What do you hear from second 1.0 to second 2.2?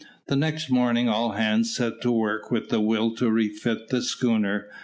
all hands set to